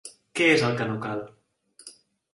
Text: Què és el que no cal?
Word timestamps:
Què 0.39 0.47
és 0.53 0.63
el 0.69 0.73
que 0.81 0.87
no 0.93 0.97
cal? 1.05 1.23